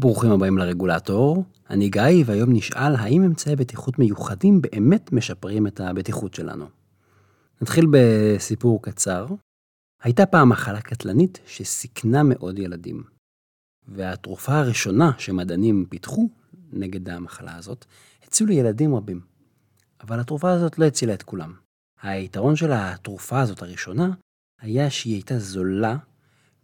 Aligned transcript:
ברוכים 0.00 0.30
הבאים 0.30 0.58
לרגולטור, 0.58 1.44
אני 1.70 1.88
גיא, 1.88 2.24
והיום 2.26 2.52
נשאל 2.52 2.96
האם 2.96 3.22
אמצעי 3.22 3.56
בטיחות 3.56 3.98
מיוחדים 3.98 4.62
באמת 4.62 5.12
משפרים 5.12 5.66
את 5.66 5.80
הבטיחות 5.80 6.34
שלנו. 6.34 6.66
נתחיל 7.62 7.86
בסיפור 7.90 8.82
קצר. 8.82 9.26
הייתה 10.02 10.26
פעם 10.26 10.48
מחלה 10.48 10.80
קטלנית 10.80 11.38
שסיכנה 11.46 12.22
מאוד 12.22 12.58
ילדים. 12.58 13.02
והתרופה 13.88 14.58
הראשונה 14.58 15.12
שמדענים 15.18 15.86
פיתחו 15.88 16.28
נגד 16.72 17.08
המחלה 17.08 17.56
הזאת, 17.56 17.84
הצילו 18.26 18.52
ילדים 18.52 18.94
רבים. 18.94 19.20
אבל 20.00 20.20
התרופה 20.20 20.50
הזאת 20.50 20.78
לא 20.78 20.84
הצילה 20.84 21.14
את 21.14 21.22
כולם. 21.22 21.54
היתרון 22.02 22.56
של 22.56 22.72
התרופה 22.72 23.40
הזאת 23.40 23.62
הראשונה, 23.62 24.10
היה 24.60 24.90
שהיא 24.90 25.14
הייתה 25.14 25.38
זולה 25.38 25.96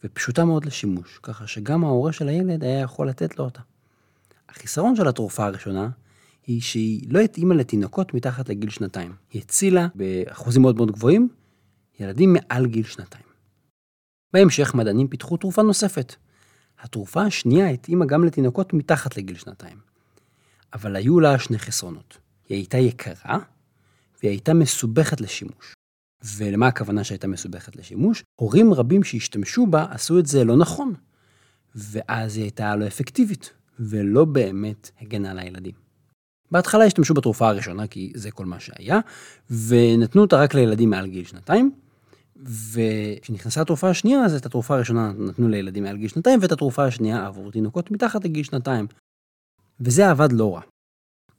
ופשוטה 0.07 0.45
מאוד 0.45 0.65
לשימוש, 0.65 1.19
ככה 1.23 1.47
שגם 1.47 1.85
ההורה 1.85 2.13
של 2.13 2.29
הילד 2.29 2.65
היה 2.65 2.81
יכול 2.81 3.09
לתת 3.09 3.39
לו 3.39 3.45
אותה. 3.45 3.61
החיסרון 4.49 4.97
של 4.97 5.09
התרופה 5.09 5.47
הראשונה, 5.47 5.89
היא 6.47 6.61
שהיא 6.61 7.07
לא 7.11 7.21
התאימה 7.21 7.55
לתינוקות 7.55 8.15
מתחת 8.15 8.49
לגיל 8.49 8.71
שנתיים. 8.71 9.15
היא 9.31 9.43
הצילה 9.43 9.87
באחוזים 9.95 10.63
מאוד 10.63 10.77
מאוד 10.77 10.91
גבוהים 10.91 11.29
ילדים 12.01 12.33
מעל 12.33 12.67
גיל 12.67 12.85
שנתיים. 12.85 13.25
בהמשך 14.33 14.75
מדענים 14.75 15.09
פיתחו 15.09 15.37
תרופה 15.37 15.63
נוספת. 15.63 16.15
התרופה 16.81 17.23
השנייה 17.23 17.69
התאימה 17.69 18.05
גם 18.07 18.25
לתינוקות 18.25 18.73
מתחת 18.73 19.17
לגיל 19.17 19.37
שנתיים. 19.37 19.79
אבל 20.73 20.97
היו 20.97 21.21
לה 21.21 21.39
שני 21.39 21.59
חסרונות. 21.59 22.19
היא 22.49 22.57
הייתה 22.57 22.79
יקרה, 22.79 23.39
והיא 24.23 24.31
הייתה 24.31 24.55
מסובכת 24.55 25.21
לשימוש. 25.21 25.76
ולמה 26.25 26.67
הכוונה 26.67 27.05
שהייתה 27.05 27.29
מסובכת 27.29 27.77
לשימוש? 27.77 28.25
הורים 28.41 28.75
רבים 28.75 29.03
שהשתמשו 29.03 29.67
בה 29.67 29.87
עשו 29.91 30.19
את 30.19 30.27
זה 30.27 30.45
לא 30.45 30.57
נכון, 30.57 30.95
ואז 31.75 32.37
היא 32.37 32.45
הייתה 32.45 32.77
לא 32.77 32.87
אפקטיבית, 32.87 33.53
ולא 33.81 34.25
באמת 34.25 34.91
הגנה 35.01 35.31
על 35.31 35.39
הילדים. 35.39 35.75
בהתחלה 36.51 36.85
השתמשו 36.85 37.15
בתרופה 37.15 37.49
הראשונה, 37.49 37.87
כי 37.87 38.13
זה 38.15 38.31
כל 38.31 38.47
מה 38.47 38.61
שהיה, 38.61 39.01
ונתנו 39.51 40.23
אותה 40.23 40.37
רק 40.37 40.55
לילדים 40.55 40.91
מעל 40.91 41.07
גיל 41.07 41.25
שנתיים, 41.25 41.73
וכשנכנסה 42.73 43.61
התרופה 43.61 43.91
השנייה, 43.91 44.25
אז 44.25 44.35
את 44.35 44.47
התרופה 44.47 44.75
הראשונה 44.75 45.13
נתנו 45.19 45.49
לילדים 45.49 45.83
מעל 45.83 45.97
גיל 45.97 46.09
שנתיים, 46.09 46.39
ואת 46.43 46.53
התרופה 46.53 46.85
השנייה 46.85 47.27
עבור 47.27 47.53
תינוקות 47.53 47.91
מתחת 47.91 48.25
לגיל 48.25 48.45
שנתיים. 48.45 48.87
וזה 49.81 50.11
עבד 50.11 50.33
לא 50.33 50.55
רע. 50.55 50.61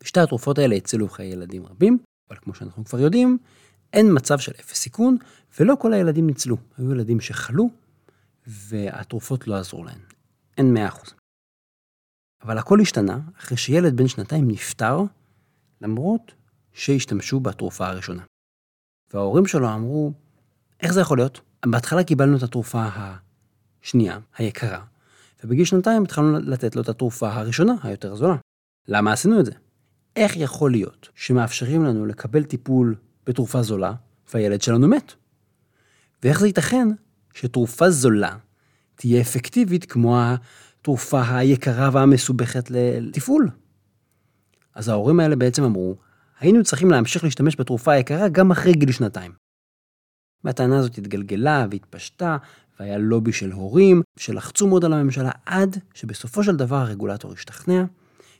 ושתי 0.03 0.19
התרופות 0.19 0.57
האלה 0.57 0.75
הצילו 0.75 1.09
חיי 1.09 1.27
ילדים 1.27 1.65
רבים, 1.65 1.97
אבל 2.29 2.37
כמו 2.41 2.53
שאנחנו 2.53 2.85
כבר 2.85 2.99
יודעים, 2.99 3.37
אין 3.97 4.07
מצב 4.13 4.39
של 4.39 4.51
אפס 4.59 4.77
סיכון, 4.77 5.17
ולא 5.59 5.75
כל 5.79 5.93
הילדים 5.93 6.27
ניצלו. 6.27 6.57
היו 6.77 6.91
ילדים 6.91 7.19
שחלו, 7.19 7.69
והתרופות 8.47 9.47
לא 9.47 9.55
עזרו 9.55 9.83
להם. 9.83 9.99
אין 10.57 10.77
100%. 10.77 11.11
אבל 12.43 12.57
הכל 12.57 12.79
השתנה 12.81 13.19
אחרי 13.39 13.57
שילד 13.57 13.97
בן 13.97 14.07
שנתיים 14.07 14.47
נפטר, 14.47 14.99
למרות 15.81 16.31
שהשתמשו 16.73 17.39
בתרופה 17.39 17.87
הראשונה. 17.87 18.23
וההורים 19.13 19.45
שלו 19.45 19.73
אמרו, 19.73 20.13
איך 20.79 20.93
זה 20.93 21.01
יכול 21.01 21.17
להיות? 21.17 21.41
בהתחלה 21.65 22.03
קיבלנו 22.03 22.37
את 22.37 22.43
התרופה 22.43 22.87
השנייה, 23.83 24.19
היקרה, 24.37 24.85
ובגיל 25.43 25.65
שנתיים 25.65 26.03
התחלנו 26.03 26.39
לתת 26.39 26.75
לו 26.75 26.81
את 26.81 26.89
התרופה 26.89 27.33
הראשונה, 27.33 27.73
היותר 27.83 28.15
זולה. 28.15 28.35
למה 28.87 29.13
עשינו 29.13 29.39
את 29.39 29.45
זה? 29.45 29.51
איך 30.15 30.37
יכול 30.37 30.71
להיות 30.71 31.09
שמאפשרים 31.15 31.83
לנו 31.83 32.05
לקבל 32.05 32.43
טיפול 32.43 32.95
בתרופה 33.27 33.63
זולה, 33.63 33.93
והילד 34.33 34.61
שלנו 34.61 34.87
מת? 34.87 35.13
ואיך 36.23 36.39
זה 36.39 36.47
ייתכן 36.47 36.87
שתרופה 37.33 37.89
זולה 37.89 38.37
תהיה 38.95 39.21
אפקטיבית 39.21 39.85
כמו 39.85 40.19
התרופה 40.19 41.37
היקרה 41.37 41.89
והמסובכת 41.93 42.71
לתפעול? 42.71 43.49
אז 44.75 44.89
ההורים 44.89 45.19
האלה 45.19 45.35
בעצם 45.35 45.63
אמרו, 45.63 45.95
היינו 46.39 46.63
צריכים 46.63 46.91
להמשיך 46.91 47.23
להשתמש 47.23 47.55
בתרופה 47.59 47.91
היקרה 47.91 48.29
גם 48.29 48.51
אחרי 48.51 48.73
גיל 48.73 48.91
שנתיים. 48.91 49.31
והטענה 50.43 50.79
הזאת 50.79 50.97
התגלגלה 50.97 51.65
והתפשטה, 51.71 52.37
והיה 52.79 52.97
לובי 52.97 53.33
של 53.33 53.51
הורים 53.51 54.01
שלחצו 54.19 54.67
מאוד 54.67 54.85
על 54.85 54.93
הממשלה 54.93 55.31
עד 55.45 55.77
שבסופו 55.93 56.43
של 56.43 56.55
דבר 56.55 56.75
הרגולטור 56.75 57.33
השתכנע 57.33 57.83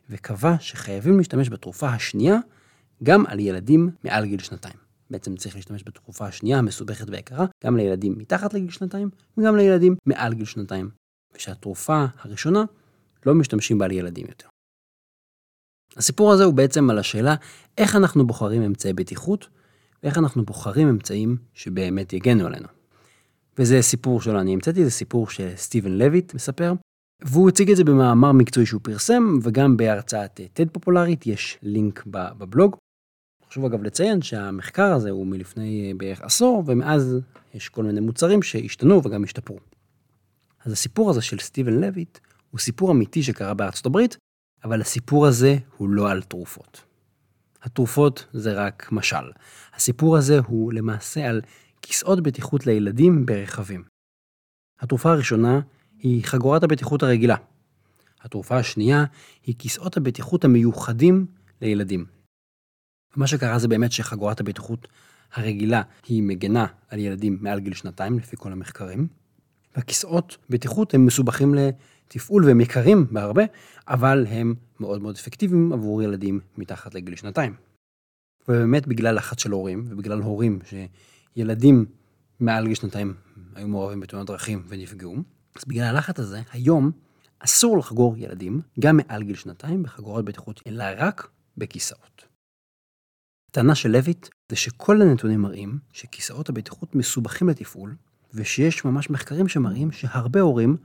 וקבע 0.10 0.56
שחייבים 0.60 1.18
להשתמש 1.18 1.50
בתרופה 1.50 1.90
השנייה 1.90 2.38
גם 3.04 3.26
על 3.28 3.40
ילדים 3.40 3.90
מעל 4.04 4.26
גיל 4.26 4.40
שנתיים. 4.40 4.76
בעצם 5.10 5.36
צריך 5.36 5.56
להשתמש 5.56 5.84
בתרופה 5.86 6.26
השנייה 6.26 6.58
המסובכת 6.58 7.10
ויקרה 7.10 7.46
גם 7.64 7.78
לילדים 7.78 8.18
מתחת 8.18 8.54
לגיל 8.54 8.70
שנתיים 8.70 9.10
וגם 9.38 9.56
לילדים 9.56 9.96
מעל 10.06 10.34
גיל 10.34 10.46
שנתיים. 10.46 10.90
ושהתרופה 11.36 12.06
הראשונה 12.22 12.64
לא 13.26 13.36
משתמשים 13.36 13.78
בה 13.78 13.86
על 13.86 13.92
ילדים 13.92 14.26
יותר. 14.30 14.48
הסיפור 15.98 16.32
הזה 16.34 16.44
הוא 16.44 16.54
בעצם 16.54 16.90
על 16.90 17.00
השאלה 17.00 17.36
איך 17.78 17.96
אנחנו 17.96 18.28
בוחרים 18.28 18.62
אמצעי 18.62 18.94
בטיחות 18.94 19.48
ואיך 20.04 20.18
אנחנו 20.18 20.46
בוחרים 20.46 20.90
אמצעים 20.90 21.38
שבאמת 21.54 22.14
יגנו 22.14 22.46
עלינו. 22.46 22.68
וזה 23.60 23.82
סיפור 23.82 24.22
שלא 24.22 24.42
אני 24.42 24.54
המצאתי, 24.54 24.84
זה 24.84 24.92
סיפור 24.92 25.30
שסטיבן 25.30 25.92
לויט 25.92 26.34
מספר, 26.34 26.74
והוא 27.22 27.50
הציג 27.50 27.72
את 27.72 27.78
זה 27.78 27.84
במאמר 27.84 28.32
מקצועי 28.32 28.66
שהוא 28.66 28.82
פרסם, 28.84 29.40
וגם 29.44 29.78
בהרצאת 29.78 30.40
TED 30.40 30.70
פופולרית, 30.72 31.28
יש 31.28 31.58
לינק 31.62 32.04
בבלוג. 32.08 32.76
חשוב 33.58 33.66
אגב 33.66 33.84
לציין 33.84 34.22
שהמחקר 34.22 34.94
הזה 34.94 35.10
הוא 35.10 35.28
מלפני 35.28 35.94
בערך 35.98 36.22
עשור, 36.22 36.64
ומאז 36.66 37.18
יש 37.54 37.70
כל 37.70 37.84
מיני 37.84 38.00
מוצרים 38.00 38.42
שהשתנו 38.42 39.02
וגם 39.04 39.24
השתפרו. 39.24 39.60
אז 40.66 40.72
הסיפור 40.72 41.10
הזה 41.10 41.22
של 41.22 41.40
סטיבן 41.40 41.74
לויט 41.74 42.18
הוא 42.52 42.60
סיפור 42.60 42.92
אמיתי 42.92 43.24
שקרה 43.24 43.54
בארצות 43.54 43.86
הברית, 43.86 44.18
אבל 44.64 44.82
הסיפור 44.82 45.28
הזה 45.28 45.58
הוא 45.78 45.90
לא 45.90 46.12
על 46.12 46.22
תרופות. 46.22 46.84
התרופות 47.64 48.26
זה 48.34 48.54
רק 48.54 48.90
משל. 48.92 49.32
הסיפור 49.74 50.18
הזה 50.18 50.40
הוא 50.40 50.74
למעשה 50.74 51.30
על 51.30 51.42
כיסאות 51.82 52.24
בטיחות 52.24 52.66
לילדים 52.68 53.26
ברכבים. 53.26 53.84
התרופה 54.80 55.12
הראשונה 55.12 55.60
היא 56.00 56.24
חגורת 56.24 56.64
הבטיחות 56.64 57.04
הרגילה. 57.04 57.36
התרופה 58.22 58.58
השנייה 58.58 59.06
היא 59.44 59.56
כיסאות 59.60 59.98
הבטיחות 59.98 60.46
המיוחדים 60.46 61.26
לילדים. 61.62 62.17
מה 63.16 63.28
שקרה 63.28 63.60
זה 63.60 63.68
באמת 63.68 63.92
שחגורת 63.92 64.40
הבטיחות 64.40 64.88
הרגילה 65.34 65.82
היא 66.08 66.24
מגנה 66.24 66.66
על 66.90 67.00
ילדים 67.00 67.38
מעל 67.42 67.60
גיל 67.60 67.74
שנתיים, 67.74 68.20
לפי 68.20 68.36
כל 68.40 68.52
המחקרים. 68.52 69.08
והכיסאות 69.76 70.38
בטיחות 70.50 70.94
הם 70.94 71.06
מסובכים 71.06 71.56
לתפעול 71.56 72.46
והם 72.46 72.62
יקרים 72.62 73.08
בהרבה, 73.12 73.44
אבל 73.88 74.26
הם 74.30 74.56
מאוד 74.80 75.02
מאוד 75.02 75.16
אפקטיביים 75.16 75.74
עבור 75.74 76.04
ילדים 76.04 76.40
מתחת 76.58 76.96
לגיל 76.96 77.16
שנתיים. 77.16 77.54
ובאמת 78.48 78.88
בגלל 78.88 79.16
לחץ 79.16 79.42
של 79.42 79.52
הורים, 79.52 79.86
ובגלל 79.90 80.22
הורים 80.22 80.60
שילדים 81.36 81.86
מעל 82.40 82.66
גיל 82.66 82.76
שנתיים 82.76 83.14
היו 83.56 83.68
מעורבים 83.68 84.00
בתאונות 84.00 84.28
דרכים 84.28 84.64
ונפגעו, 84.68 85.16
אז 85.56 85.64
בגלל 85.68 85.84
הלחץ 85.84 86.20
הזה, 86.20 86.42
היום 86.52 86.92
אסור 87.40 87.78
לחגור 87.78 88.18
ילדים, 88.18 88.62
גם 88.80 88.98
מעל 88.98 89.24
גיל 89.24 89.36
שנתיים, 89.36 89.84
בחגורות 89.84 90.26
בטיחות, 90.26 90.62
אלא 90.68 90.86
רק 90.98 91.28
בכיסאות. 91.58 92.26
הטענה 93.58 93.76
של 93.76 93.92
לויט 93.92 94.28
זה 94.50 94.56
שכל 94.56 95.02
הנתונים 95.02 95.42
מראים 95.42 95.80
שכיסאות 95.92 96.50
הבטיחות 96.50 96.96
מסובכים 96.96 97.50
לתפעול, 97.50 97.96
ושיש 98.34 98.86
ממש 98.86 99.10
מחקרים 99.10 99.48
שמראים 99.48 99.92
שהרבה 99.92 100.42
הורים 100.42 100.78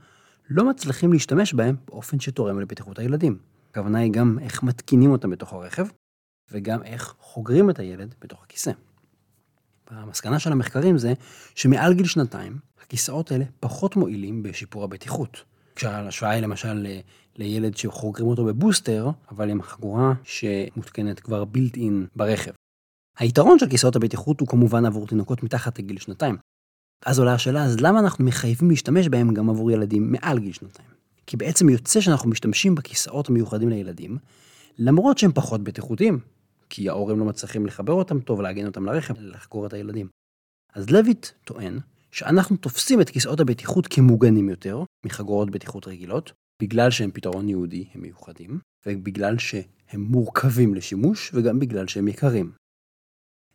לא 0.49 0.69
מצליחים 0.69 1.13
להשתמש 1.13 1.53
בהם 1.53 1.75
באופן 1.87 2.19
שתורם 2.19 2.59
לבטיחות 2.59 2.99
הילדים. 2.99 3.37
הכוונה 3.71 3.99
היא 3.99 4.11
גם 4.11 4.39
איך 4.41 4.63
מתקינים 4.63 5.11
אותם 5.11 5.29
בתוך 5.29 5.53
הרכב, 5.53 5.87
וגם 6.51 6.83
איך 6.83 7.15
חוגרים 7.19 7.69
את 7.69 7.79
הילד 7.79 8.15
בתוך 8.21 8.43
הכיסא. 8.43 8.71
המסקנה 9.87 10.39
של 10.39 10.51
המחקרים 10.51 10.97
זה 10.97 11.13
שמעל 11.55 11.93
גיל 11.93 12.05
שנתיים, 12.05 12.57
הכיסאות 12.81 13.31
האלה 13.31 13.45
פחות 13.59 13.95
מועילים 13.95 14.43
בשיפור 14.43 14.83
הבטיחות. 14.83 15.43
כשההשוואה 15.75 16.31
היא 16.31 16.41
למשל 16.41 16.87
לילד 17.35 17.77
שחוגרים 17.77 18.27
אותו 18.27 18.45
בבוסטר, 18.45 19.09
אבל 19.31 19.49
עם 19.49 19.61
חגורה 19.61 20.13
שמותקנת 20.23 21.19
כבר 21.19 21.45
בילט 21.45 21.75
אין 21.75 22.07
ברכב. 22.15 22.51
היתרון 23.17 23.59
של 23.59 23.69
כיסאות 23.69 23.95
הבטיחות 23.95 24.39
הוא 24.39 24.47
כמובן 24.47 24.85
עבור 24.85 25.07
תינוקות 25.07 25.43
מתחת 25.43 25.79
לגיל 25.79 25.99
שנתיים. 25.99 26.37
אז 27.05 27.19
עולה 27.19 27.33
השאלה, 27.33 27.63
אז 27.63 27.79
למה 27.79 27.99
אנחנו 27.99 28.25
מחייבים 28.25 28.69
להשתמש 28.69 29.07
בהם 29.07 29.33
גם 29.33 29.49
עבור 29.49 29.71
ילדים 29.71 30.11
מעל 30.11 30.39
גיל 30.39 30.53
שנתיים? 30.53 30.89
כי 31.27 31.37
בעצם 31.37 31.69
יוצא 31.69 32.01
שאנחנו 32.01 32.29
משתמשים 32.29 32.75
בכיסאות 32.75 33.29
המיוחדים 33.29 33.69
לילדים, 33.69 34.17
למרות 34.77 35.17
שהם 35.17 35.31
פחות 35.31 35.63
בטיחותיים. 35.63 36.19
כי 36.69 36.89
ההורים 36.89 37.19
לא 37.19 37.25
מצליחים 37.25 37.65
לחבר 37.65 37.93
אותם 37.93 38.19
טוב, 38.19 38.41
להגן 38.41 38.65
אותם 38.65 38.85
לרכב, 38.85 39.13
לחקור 39.19 39.65
את 39.65 39.73
הילדים. 39.73 40.07
אז 40.73 40.89
לויט 40.89 41.27
טוען 41.43 41.79
שאנחנו 42.11 42.57
תופסים 42.57 43.01
את 43.01 43.09
כיסאות 43.09 43.39
הבטיחות 43.39 43.87
כמוגנים 43.87 44.49
יותר 44.49 44.83
מחגורות 45.05 45.51
בטיחות 45.51 45.87
רגילות, 45.87 46.31
בגלל 46.61 46.91
שהם 46.91 47.11
פתרון 47.11 47.49
יהודי, 47.49 47.85
הם 47.93 48.01
מיוחדים, 48.01 48.59
ובגלל 48.85 49.37
שהם 49.37 50.01
מורכבים 50.01 50.75
לשימוש, 50.75 51.31
וגם 51.33 51.59
בגלל 51.59 51.87
שהם 51.87 52.07
יקרים. 52.07 52.51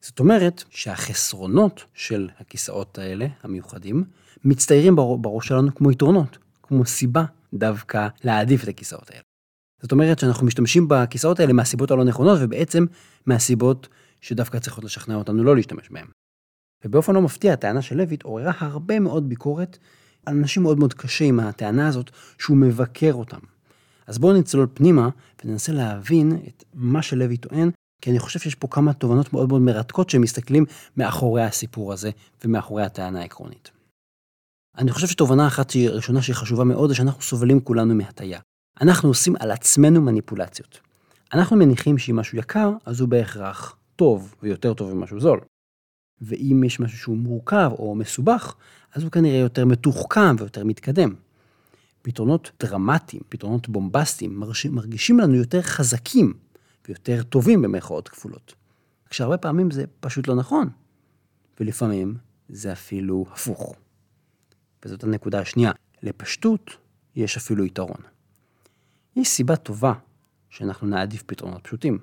זאת 0.01 0.21
אומרת 0.21 0.65
שהחסרונות 0.71 1.85
של 1.95 2.29
הכיסאות 2.39 2.99
האלה, 2.99 3.27
המיוחדים, 3.43 4.05
מצטיירים 4.45 4.97
בראש 4.97 5.49
שלנו 5.49 5.75
כמו 5.75 5.93
יתרונות, 5.93 6.39
כמו 6.63 6.87
סיבה 6.87 7.25
דווקא 7.55 8.09
להעדיף 8.25 8.65
את 8.65 8.69
הכיסאות 8.69 9.11
האלה. 9.11 9.23
זאת 9.83 9.93
אומרת 9.93 10.19
שאנחנו 10.19 10.47
משתמשים 10.47 10.89
בכיסאות 10.89 11.41
האלה 11.41 11.53
מהסיבות 11.53 11.91
הלא 11.91 12.05
נכונות, 12.05 12.39
ובעצם 12.43 12.87
מהסיבות 13.27 13.89
שדווקא 14.21 14.59
צריכות 14.59 14.85
לשכנע 14.85 15.15
אותנו 15.15 15.45
לא 15.45 15.57
להשתמש 15.57 15.89
בהם. 15.91 16.07
ובאופן 16.85 17.15
לא 17.15 17.23
מפתיע, 17.23 17.53
הטענה 17.53 17.83
של 17.83 17.97
לויט 17.97 18.23
עוררה 18.23 18.53
הרבה 18.59 19.01
מאוד 19.01 19.29
ביקורת 19.29 19.79
על 20.27 20.37
אנשים 20.37 20.63
מאוד 20.63 20.79
מאוד 20.79 20.95
קשה 20.95 21.25
עם 21.25 21.41
הטענה 21.41 21.89
הזאת 21.89 22.11
שהוא 22.39 22.57
מבקר 22.57 23.13
אותם. 23.13 23.39
אז 24.07 24.19
בואו 24.19 24.39
נצלול 24.39 24.67
פנימה 24.75 25.09
וננסה 25.45 25.73
להבין 25.73 26.33
את 26.49 26.65
מה 26.75 27.03
שלוי 27.03 27.37
טוען, 27.37 27.71
כי 28.03 28.11
אני 28.11 28.19
חושב 28.19 28.41
שיש 28.41 28.55
פה 28.55 28.69
כמה 28.69 28.93
תובנות 28.93 29.33
מאוד 29.33 29.49
מאוד 29.49 29.63
מרתקות 29.63 30.11
שמסתכלים 30.11 30.65
מאחורי 30.97 31.43
הסיפור 31.43 31.93
הזה 31.93 32.11
ומאחורי 32.45 32.83
הטענה 32.83 33.21
העקרונית. 33.21 33.71
אני 34.79 34.93
חושב 34.93 35.07
שתובנה 35.07 35.47
אחת 35.47 35.71
שהיא 35.71 35.91
ראשונה 35.91 36.23
שהיא 36.23 36.37
חשובה 36.37 36.65
מאוד, 36.65 36.89
זה 36.89 36.95
שאנחנו 36.95 37.23
סובלים 37.23 37.61
כולנו 37.61 37.95
מהטיה. 37.95 38.41
אנחנו 38.81 39.09
עושים 39.09 39.35
על 39.41 39.51
עצמנו 39.51 40.01
מניפולציות. 40.01 40.81
אנחנו 41.33 41.57
מניחים 41.57 41.99
שאם 41.99 42.17
משהו 42.17 42.39
יקר, 42.39 42.73
אז 42.87 43.01
הוא 43.01 43.09
בהכרח 43.09 43.77
טוב, 43.97 44.35
ויותר 44.43 44.75
טוב 44.75 44.95
ממשהו 44.95 45.21
זול. 45.21 45.41
ואם 46.21 46.65
יש 46.65 46.81
משהו 46.81 46.99
שהוא 46.99 47.17
מורכב 47.17 47.71
או 47.79 47.95
מסובך, 47.95 48.55
אז 48.95 49.03
הוא 49.03 49.13
כנראה 49.13 49.39
יותר 49.39 49.65
מתוחכם 49.65 50.37
ויותר 50.39 50.65
מתקדם. 50.65 51.15
פתרונות 52.03 52.51
דרמטיים, 52.61 53.23
פתרונות 53.29 53.69
בומבסטיים, 53.69 54.41
מרגישים 54.71 55.21
לנו 55.21 55.35
יותר 55.35 55.63
חזקים 55.63 56.35
ויותר 56.89 57.23
טובים 57.23 57.63
במרכאות 57.63 58.09
כפולות. 58.09 58.55
כשהרבה 59.11 59.37
פעמים 59.37 59.71
זה 59.71 59.85
פשוט 60.01 60.29
לא 60.29 60.35
נכון, 60.35 60.69
ולפעמים 61.61 62.17
זה 62.49 62.73
אפילו 62.73 63.27
הפוך. 63.33 63.75
וזאת 64.85 65.05
הנקודה 65.05 65.41
השנייה, 65.41 65.73
לפשטות 66.03 66.77
יש 67.17 67.37
אפילו 67.37 67.65
יתרון. 67.65 68.01
יש 69.17 69.29
סיבה 69.29 69.57
טובה 69.57 69.93
שאנחנו 70.51 70.87
נעדיף 70.87 71.23
פתרונות 71.23 71.61
פשוטים. 71.65 71.99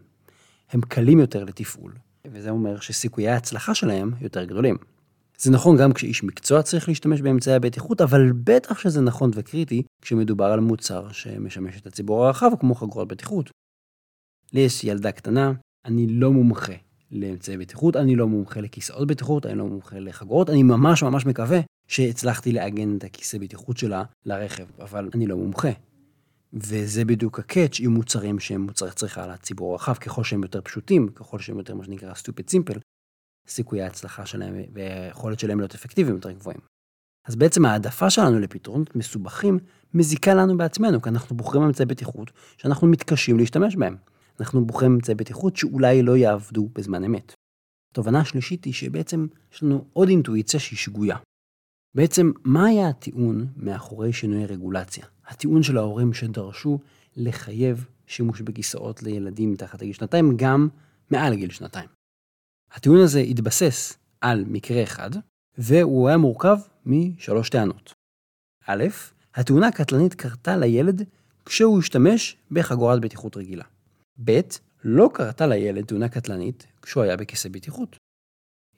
הם 0.69 0.81
קלים 0.81 1.19
יותר 1.19 1.43
לתפעול, 1.43 1.93
וזה 2.25 2.49
אומר 2.49 2.79
שסיכויי 2.79 3.27
ההצלחה 3.27 3.75
שלהם 3.75 4.11
יותר 4.21 4.43
גדולים. 4.43 4.77
זה 5.37 5.51
נכון 5.51 5.77
גם 5.77 5.93
כשאיש 5.93 6.23
מקצוע 6.23 6.61
צריך 6.61 6.87
להשתמש 6.87 7.21
באמצעי 7.21 7.53
הבטיחות, 7.53 8.01
אבל 8.01 8.31
בטח 8.43 8.79
שזה 8.79 9.01
נכון 9.01 9.31
וקריטי 9.33 9.83
כשמדובר 10.01 10.45
על 10.45 10.59
מוצר 10.59 11.11
שמשמש 11.11 11.77
את 11.81 11.87
הציבור 11.87 12.25
הרחב, 12.25 12.51
כמו 12.59 12.75
חגורות 12.75 13.07
בטיחות. 13.07 13.49
לי 14.53 14.59
יש 14.59 14.83
ילדה 14.83 15.12
קטנה, 15.12 15.53
אני 15.86 16.07
לא 16.07 16.31
מומחה 16.31 16.74
לאמצעי 17.12 17.57
בטיחות, 17.57 17.95
אני 17.95 18.15
לא 18.15 18.27
מומחה 18.27 18.62
לכיסאות 18.62 19.07
בטיחות, 19.07 19.45
אני 19.45 19.57
לא 19.57 19.65
מומחה 19.65 20.00
לחגורות, 20.00 20.50
אני 20.50 20.63
ממש 20.63 21.03
ממש 21.03 21.25
מקווה 21.25 21.59
שהצלחתי 21.88 22.51
לעגן 22.51 22.97
את 22.97 23.03
הכיסא 23.03 23.38
בטיחות 23.38 23.77
שלה 23.77 24.03
לרכב, 24.25 24.65
אבל 24.80 25.09
אני 25.13 25.27
לא 25.27 25.38
מומחה. 25.38 25.69
וזה 26.53 27.06
בדיוק 27.06 27.39
הקאץ' 27.39 27.80
עם 27.80 27.92
מוצרים 27.94 28.39
שהם 28.39 28.62
מוצרי 28.62 28.92
צריכה 28.92 29.27
לציבור 29.27 29.71
הרחב, 29.71 29.94
ככל 29.94 30.24
שהם 30.24 30.44
יותר 30.44 30.62
פשוטים, 30.62 31.07
ככל 31.07 31.39
שהם 31.39 31.57
יותר 31.57 31.75
מה 31.75 31.83
שנקרא 31.83 32.13
stupid 32.13 32.51
simple, 32.51 32.80
סיכויי 33.47 33.81
ההצלחה 33.81 34.25
שלהם 34.25 34.56
והיכולת 34.74 35.39
שלהם 35.39 35.59
להיות 35.59 35.75
אפקטיביים 35.75 36.15
יותר 36.15 36.31
גבוהים. 36.31 36.59
אז 37.27 37.36
בעצם 37.36 37.65
העדפה 37.65 38.09
שלנו 38.09 38.39
לפתרונות 38.39 38.95
מסובכים 38.95 39.59
מזיקה 39.94 40.33
לנו 40.33 40.57
בעצמנו, 40.57 41.01
כי 41.01 41.09
אנחנו 41.09 41.38
בוחרים 41.38 41.63
אמצעי 41.63 41.86
בטיחות 41.86 42.31
שאנחנו 42.57 42.88
מתקשים 42.88 43.38
להשתמש 43.38 43.75
בהם. 43.75 43.95
אנחנו 44.39 44.65
בוחרים 44.65 44.91
אמצעי 44.91 45.15
בטיחות 45.15 45.55
שאולי 45.55 46.01
לא 46.01 46.17
יעבדו 46.17 46.69
בזמן 46.73 47.03
אמת. 47.03 47.33
התובנה 47.91 48.19
השלישית 48.19 48.65
היא 48.65 48.73
שבעצם 48.73 49.27
יש 49.53 49.63
לנו 49.63 49.85
עוד 49.93 50.09
אינטואיציה 50.09 50.59
שהיא 50.59 50.77
שגויה. 50.77 51.17
בעצם, 51.95 52.31
מה 52.43 52.65
היה 52.65 52.89
הטיעון 52.89 53.47
מאחורי 53.57 54.13
שינוי 54.13 54.45
רגולציה? 54.45 55.05
הטיעון 55.25 55.63
של 55.63 55.77
ההורים 55.77 56.13
שדרשו 56.13 56.79
לחייב 57.15 57.85
שימוש 58.07 58.41
בכיסאות 58.41 59.03
לילדים 59.03 59.51
מתחת 59.51 59.81
לגיל 59.81 59.93
שנתיים, 59.93 60.33
גם 60.37 60.67
מעל 61.11 61.35
גיל 61.35 61.49
שנתיים. 61.49 61.89
הטיעון 62.71 62.99
הזה 62.99 63.19
התבסס 63.19 63.97
על 64.21 64.45
מקרה 64.47 64.83
אחד, 64.83 65.09
והוא 65.57 66.07
היה 66.07 66.17
מורכב 66.17 66.57
משלוש 66.85 67.49
טענות. 67.49 67.93
א', 68.67 68.83
התאונה 69.35 69.67
הקטלנית 69.67 70.13
קרתה 70.13 70.57
לילד 70.57 71.01
כשהוא 71.45 71.79
השתמש 71.79 72.37
בחגורת 72.51 73.01
בטיחות 73.01 73.37
רגילה. 73.37 73.63
ב', 74.23 74.39
לא 74.83 75.09
קרתה 75.13 75.47
לילד 75.47 75.85
תאונה 75.85 76.09
קטלנית 76.09 76.67
כשהוא 76.81 77.03
היה 77.03 77.17
בכיסא 77.17 77.50
בטיחות. 77.50 77.97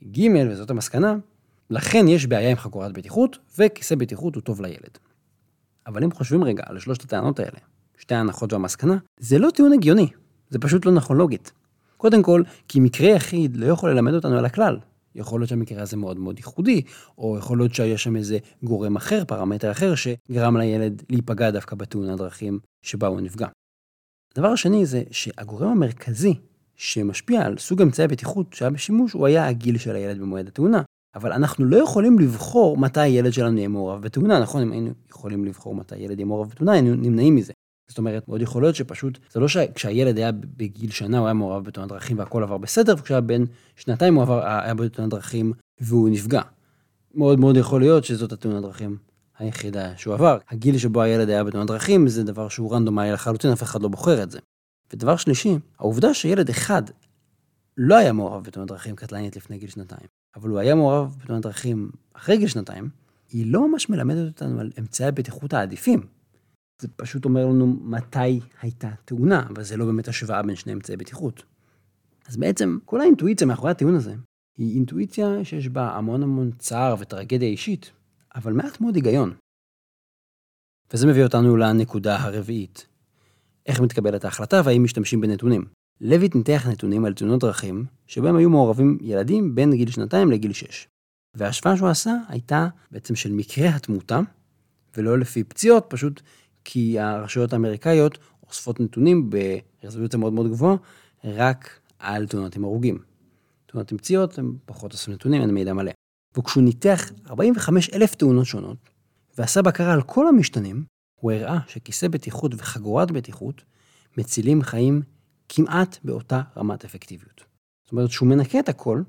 ג', 0.04 0.28
וזאת 0.50 0.70
המסקנה, 0.70 1.16
לכן 1.70 2.08
יש 2.08 2.26
בעיה 2.26 2.50
עם 2.50 2.58
חגורת 2.58 2.94
בטיחות, 2.94 3.38
וכיסא 3.58 3.96
בטיחות 3.96 4.36
הוא 4.36 4.44
טוב 4.44 4.62
לילד. 4.62 4.98
אבל 5.88 6.04
אם 6.04 6.12
חושבים 6.12 6.44
רגע 6.44 6.64
על 6.66 6.80
שלושת 6.80 7.04
הטענות 7.04 7.40
האלה, 7.40 7.60
שתי 7.98 8.16
ההנחות 8.16 8.54
והמסקנה, 8.54 8.98
זה 9.20 9.40
לא 9.40 9.50
טיעון 9.50 9.74
הגיוני, 9.74 10.08
זה 10.50 10.60
פשוט 10.60 10.86
לא 10.86 10.92
נכון 10.92 11.18
לוגית. 11.18 11.52
קודם 11.98 12.24
כל, 12.24 12.44
כי 12.68 12.80
מקרה 12.80 13.10
יחיד 13.10 13.58
לא 13.58 13.66
יכול 13.66 13.90
ללמד 13.92 14.14
אותנו 14.14 14.38
על 14.38 14.46
הכלל. 14.46 14.80
יכול 15.16 15.40
להיות 15.40 15.50
שהמקרה 15.50 15.82
הזה 15.82 15.98
מאוד 15.98 16.20
מאוד 16.20 16.38
ייחודי, 16.38 16.82
או 17.18 17.38
יכול 17.38 17.58
להיות 17.58 17.74
שיש 17.74 18.04
שם 18.04 18.16
איזה 18.16 18.38
גורם 18.64 18.96
אחר, 18.96 19.26
פרמטר 19.26 19.72
אחר, 19.72 19.96
שגרם 19.96 20.58
לילד 20.58 21.04
להיפגע 21.10 21.52
דווקא 21.52 21.76
בתאונת 21.76 22.18
דרכים 22.18 22.60
שבה 22.82 23.08
הוא 23.08 23.22
נפגע. 23.22 23.48
הדבר 24.36 24.48
השני 24.48 24.86
זה 24.86 25.04
שהגורם 25.12 25.68
המרכזי 25.68 26.34
שמשפיע 26.76 27.42
על 27.46 27.58
סוג 27.58 27.82
אמצעי 27.82 28.06
הבטיחות 28.06 28.54
שהיה 28.54 28.72
בשימוש, 28.72 29.14
הוא 29.14 29.28
היה 29.28 29.48
הגיל 29.48 29.78
של 29.78 29.96
הילד 29.96 30.20
במועד 30.20 30.48
התאונה. 30.48 30.82
אבל 31.16 31.32
אנחנו 31.32 31.66
לא 31.66 31.78
יכולים 31.78 32.20
לבחור 32.20 32.78
מתי 32.78 33.00
הילד 33.00 33.34
שלנו 33.34 33.58
יהיה 33.58 33.68
מעורב 33.68 34.02
בתאונה, 34.02 34.40
נכון? 34.40 34.62
אם 34.62 34.72
היינו 34.72 34.92
יכולים 35.10 35.46
לבחור 35.46 35.76
מתי 35.76 35.96
הילד 35.96 36.20
יהיה 36.20 36.26
מעורב 36.26 36.50
בתאונה, 36.50 36.72
היינו 36.72 36.96
נמנעים 36.96 37.36
מזה. 37.36 37.54
זאת 37.90 37.98
אומרת, 37.98 38.28
מאוד 38.28 38.42
יכול 38.42 38.62
להיות 38.62 38.76
שפשוט, 38.76 39.20
זה 39.32 39.40
לא 39.40 39.48
שכשהילד 39.48 40.18
היה 40.18 40.32
בגיל 40.32 40.92
שנה 40.92 41.18
הוא 41.18 41.28
היה 41.28 41.34
מעורב 41.34 41.64
בתאונת 41.64 41.90
דרכים 41.90 42.20
והכל 42.20 42.44
עבר 42.44 42.58
בסדר, 42.58 42.96
וכשהיה 42.98 43.22
בן 43.22 43.44
שנתיים 43.76 44.16
הוא 44.16 44.24
עבר, 44.24 44.46
היה 44.46 44.74
בתאונת 44.74 45.12
דרכים 45.12 45.54
והוא 45.80 46.10
נפגע. 46.10 46.42
מאוד 47.16 47.40
מאוד 47.40 47.58
יכול 47.58 47.82
להיות 47.82 48.04
שזאת 48.04 48.32
התאונת 48.32 48.62
דרכים 48.62 48.98
היחידה 49.40 49.98
שהוא 49.98 50.14
עבר. 50.14 50.38
הגיל 50.50 50.78
שבו 50.78 51.02
הילד 51.02 51.30
היה 51.30 51.44
בתאונת 51.44 51.68
דרכים 51.68 52.08
זה 52.08 52.24
דבר 52.24 52.50
שהוא 52.50 52.74
רנדומלי 52.74 53.12
לחלוטין, 53.12 53.52
אף 53.52 53.64
אחד 53.64 53.82
לא 53.82 53.88
בוחר 53.88 54.24
את 54.24 54.32
זה. 54.32 54.40
ודבר 54.94 55.16
שלישי, 55.16 55.58
העובדה 55.80 56.14
שילד 56.14 56.50
אחד 56.50 56.82
לא 57.78 57.96
היה 57.96 58.14
מעורב 58.14 58.44
בתאונת 58.44 58.68
דרכים 58.68 58.96
קטלנית 58.96 59.36
לפני 59.36 59.58
גיל 59.58 59.70
שנתיים, 59.70 60.08
אבל 60.36 60.50
הוא 60.50 60.60
היה 60.60 60.76
מעורב 60.76 61.16
בתאונת 61.24 61.44
דרכים 61.44 61.92
אחרי 62.14 62.38
גיל 62.38 62.48
שנתיים, 62.48 62.90
היא 63.30 63.54
לא 63.54 63.72
ממש 63.72 63.90
מלמדת 63.90 64.28
אותנו 64.28 64.60
על 64.60 64.72
אמצעי 64.80 65.08
הבטיחות 65.08 65.54
העדיפים. 65.54 66.02
זה 66.82 66.88
פשוט 66.96 67.26
אומר 67.26 67.46
לנו 67.46 67.78
מתי 67.82 68.40
הייתה 68.62 68.90
תאונה, 69.06 69.44
אבל 69.50 69.64
זה 69.64 69.78
לא 69.78 69.86
באמת 69.86 70.08
השוואה 70.08 70.44
בין 70.44 70.56
שני 70.56 70.74
אמצעי 70.74 70.98
בטיחות. 70.98 71.44
אז 72.28 72.38
בעצם 72.38 72.78
כל 72.86 73.02
האינטואיציה 73.02 73.48
מאחורי 73.48 73.72
הטיעון 73.72 73.96
הזה, 73.96 74.16
היא 74.58 74.76
אינטואיציה 74.76 75.46
שיש 75.46 75.70
בה 75.70 75.90
המון 75.90 76.24
המון 76.24 76.52
צער 76.60 76.96
וטרגדיה 77.00 77.48
אישית, 77.48 77.92
אבל 78.38 78.54
מעט 78.54 78.82
מאוד 78.82 78.96
היגיון. 78.96 79.34
וזה 80.94 81.08
מביא 81.08 81.24
אותנו 81.24 81.58
לנקודה 81.58 82.18
הרביעית. 82.24 82.88
איך 83.66 83.80
מתקבלת 83.80 84.26
ההחלטה 84.26 84.62
והאם 84.66 84.84
משתמשים 84.84 85.22
בנתונים. 85.22 85.66
לויט 86.02 86.36
ניתח 86.36 86.68
נתונים 86.72 87.06
על 87.06 87.14
תאונות 87.14 87.40
דרכים, 87.40 87.86
שבהם 88.08 88.36
היו 88.36 88.50
מעורבים 88.50 88.98
ילדים 89.02 89.56
בין 89.56 89.74
גיל 89.74 89.92
שנתיים 89.92 90.32
לגיל 90.32 90.54
שש. 90.54 90.88
וההשוואה 91.36 91.78
שהוא 91.78 91.90
עשה 91.90 92.14
הייתה 92.28 92.68
בעצם 92.92 93.16
של 93.16 93.32
מקרה 93.32 93.70
התמותה, 93.70 94.20
ולא 94.98 95.20
לפי 95.20 95.44
פציעות, 95.44 95.86
פשוט 95.90 96.22
כי 96.64 97.00
הרשויות 97.00 97.54
האמריקאיות 97.54 98.18
אוספות 98.48 98.80
נתונים 98.80 99.30
ברזולוציה 99.30 100.20
מאוד 100.20 100.34
מאוד 100.34 100.48
גבוהה, 100.48 100.76
רק 101.24 101.80
על 102.00 102.28
תאונות 102.28 102.56
עם 102.56 102.64
הרוגים. 102.64 103.00
תאונות 103.66 103.92
עם 103.92 103.98
פציעות 103.98 104.40
הם 104.40 104.58
פחות 104.66 104.92
עושים 104.92 105.14
נתונים, 105.14 105.42
אין 105.42 105.52
מידע 105.54 105.74
מלא. 105.74 105.92
וכשהוא 106.38 106.64
ניתח 106.64 107.12
45 107.30 107.90
אלף 107.90 108.16
תאונות 108.16 108.46
שונות, 108.46 108.78
ועשה 109.38 109.62
בקרה 109.62 109.94
על 109.94 110.02
כל 110.02 110.28
המשתנים, 110.28 110.84
הוא 111.22 111.32
הראה 111.32 111.60
שכיסא 111.68 112.08
בטיחות 112.08 112.52
וחגורת 112.58 113.12
בטיחות 113.12 113.64
מצילים 114.18 114.62
חיים 114.62 115.02
כמעט 115.50 115.98
באותה 116.04 116.42
רמת 116.58 116.86
אפקטיביות. 116.86 117.42
זאת 117.84 117.92
אומרת, 117.92 118.10
כשהוא 118.10 118.28
מנקה 118.28 118.60
את 118.60 118.70
הכל, 118.70 119.02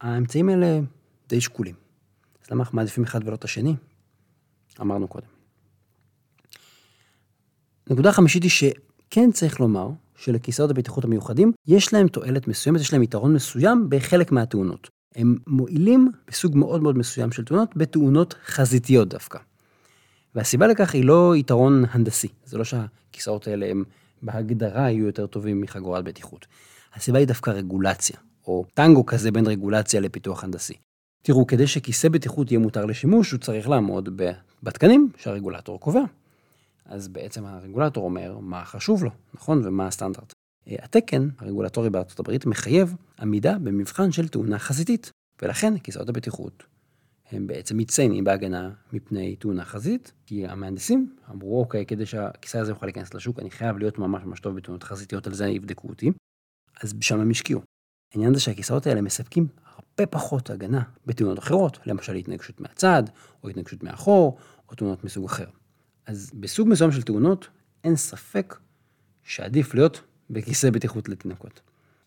האמצעים 0.00 0.48
האלה 0.48 0.80
די 1.28 1.40
שקולים. 1.40 1.74
אז 2.44 2.50
למה 2.50 2.62
אנחנו 2.62 2.76
מעדיפים 2.76 3.04
אחד 3.04 3.20
ולא 3.24 3.34
את 3.34 3.44
השני? 3.44 3.74
אמרנו 4.80 5.08
קודם. 5.08 5.26
נקודה 7.90 8.12
חמישית 8.12 8.42
היא 8.42 8.50
שכן 8.50 9.32
צריך 9.32 9.60
לומר 9.60 9.88
שלכיסאות 10.16 10.70
הבטיחות 10.70 11.04
המיוחדים 11.04 11.52
יש 11.66 11.92
להם 11.92 12.08
תועלת 12.08 12.48
מסוימת, 12.48 12.80
יש 12.80 12.92
להם 12.92 13.02
יתרון 13.02 13.34
מסוים 13.34 13.86
בחלק 13.90 14.32
מהתאונות. 14.32 14.88
הם 15.14 15.36
מועילים 15.46 16.10
בסוג 16.28 16.56
מאוד 16.56 16.82
מאוד 16.82 16.98
מסוים 16.98 17.32
של 17.32 17.44
תאונות, 17.44 17.76
בתאונות 17.76 18.34
חזיתיות 18.44 19.08
דווקא. 19.08 19.38
והסיבה 20.34 20.66
לכך 20.66 20.94
היא 20.94 21.04
לא 21.04 21.36
יתרון 21.36 21.84
הנדסי, 21.90 22.28
זה 22.44 22.58
לא 22.58 22.64
שהכיסאות 22.64 23.46
האלה 23.46 23.66
הם 23.66 23.84
בהגדרה 24.22 24.90
יהיו 24.90 25.06
יותר 25.06 25.26
טובים 25.26 25.60
מחגורת 25.60 26.04
בטיחות. 26.04 26.46
הסיבה 26.94 27.18
היא 27.18 27.26
דווקא 27.26 27.50
רגולציה, 27.50 28.16
או 28.46 28.64
טנגו 28.74 29.06
כזה 29.06 29.30
בין 29.30 29.46
רגולציה 29.46 30.00
לפיתוח 30.00 30.44
הנדסי. 30.44 30.74
תראו, 31.22 31.46
כדי 31.46 31.66
שכיסא 31.66 32.08
בטיחות 32.08 32.50
יהיה 32.50 32.58
מותר 32.58 32.84
לשימוש, 32.84 33.32
הוא 33.32 33.40
צריך 33.40 33.68
לעמוד 33.68 34.22
בתקנים 34.62 35.08
שהרגולטור 35.16 35.80
קובע. 35.80 36.02
אז 36.84 37.08
בעצם 37.08 37.46
הרגולטור 37.46 38.04
אומר 38.04 38.38
מה 38.38 38.64
חשוב 38.64 39.04
לו, 39.04 39.10
נכון? 39.34 39.66
ומה 39.66 39.86
הסטנדרט. 39.86 40.32
אה, 40.68 40.76
התקן 40.82 41.28
הרגולטורי 41.38 41.90
בארצות 41.90 42.20
הברית 42.20 42.46
מחייב 42.46 42.94
עמידה 43.20 43.58
במבחן 43.58 44.12
של 44.12 44.28
תאונה 44.28 44.58
חזיתית, 44.58 45.12
ולכן 45.42 45.78
כיסאות 45.78 46.08
הבטיחות 46.08 46.64
הם 47.30 47.46
בעצם 47.46 47.76
מציינים 47.76 48.24
בהגנה 48.24 48.70
מפני 48.92 49.36
תאונה 49.36 49.64
חזית, 49.64 50.12
כי 50.26 50.46
המהנדסים 50.46 51.16
אמרו, 51.30 51.60
אוקיי, 51.60 51.86
כדי 51.86 52.06
שהכיסא 52.06 52.58
הזה 52.58 52.70
יוכל 52.70 52.86
להיכנס 52.86 53.14
לשוק, 53.14 53.38
אני 53.38 53.50
חייב 53.50 53.78
להיות 53.78 53.98
ממש 53.98 54.22
ממש 54.24 54.40
טוב 54.40 54.56
בתאונות 54.56 54.82
חזיתיות, 54.82 55.26
על 55.26 55.34
זה 55.34 55.46
יבדקו 55.46 55.88
אותי. 55.88 56.10
אז 56.82 56.94
שם 57.00 57.20
הם 57.20 57.30
השקיעו. 57.30 57.60
העניין 58.14 58.34
זה 58.34 58.40
שהכיסאות 58.40 58.86
האלה 58.86 59.00
מספקים 59.00 59.46
הרבה 59.64 60.06
פחות 60.06 60.50
הגנה 60.50 60.82
בתאונות 61.06 61.38
אחרות, 61.38 61.78
למשל 61.86 62.14
התנגשות 62.14 62.60
מהצד, 62.60 63.02
או 63.42 63.48
התנגשות 63.48 63.82
מאחור, 63.82 64.38
או 64.68 64.74
תאונות 64.74 65.04
מסוג 65.04 65.24
אחר. 65.24 65.46
אז 66.06 66.30
בסוג 66.34 66.68
מסוים 66.68 66.92
של 66.92 67.02
תאונות, 67.02 67.48
אין 67.84 67.96
ספק 67.96 68.58
שעדיף 69.22 69.74
להיות 69.74 70.02
בכיסא 70.30 70.70
בטיחות 70.70 71.08
לתינוקות. 71.08 71.60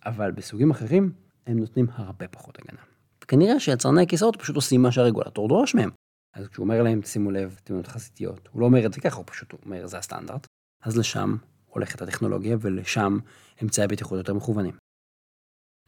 אבל 0.06 0.32
בסוגים 0.32 0.72
אחרים, 0.72 1.12
הם 1.48 1.60
נותנים 1.60 1.86
הרבה 1.96 2.28
פחות 2.28 2.60
הגנה. 2.60 2.82
כנראה 3.28 3.60
שיצרני 3.60 4.04
הכיסאות 4.04 4.36
פשוט 4.36 4.56
עושים 4.56 4.82
מה 4.82 4.92
שהרגולטור 4.92 5.48
דורש 5.48 5.75
מהם. 5.75 5.90
אז 6.34 6.48
כשהוא 6.48 6.63
אומר 6.63 6.84
להם, 6.84 7.01
שימו 7.04 7.32
לב, 7.32 7.60
תאונות 7.63 7.88
חזיתיות, 7.88 8.50
הוא 8.51 8.62
לא 8.62 8.66
אומר 8.66 8.86
את 8.86 8.94
זה 8.94 9.01
ככה, 9.01 9.18
הוא 9.18 9.25
פשוט 9.28 9.54
אומר, 9.66 9.88
זה 9.88 9.98
הסטנדרט. 9.98 10.48
אז 10.84 10.98
לשם 10.98 11.36
הולכת 11.68 12.01
הטכנולוגיה, 12.01 12.58
ולשם 12.62 13.18
אמצעי 13.63 13.86
הבטיחות 13.86 14.18
יותר 14.18 14.34
מכוונים. 14.34 14.74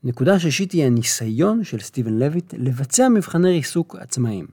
נקודה 0.04 0.40
שישית 0.40 0.72
היא 0.72 0.86
הניסיון 0.86 1.64
של 1.64 1.80
סטיבן 1.80 2.14
לויט 2.14 2.54
לבצע 2.58 3.10
מבחני 3.10 3.50
ריסוק 3.50 3.96
עצמאיים. 3.96 4.48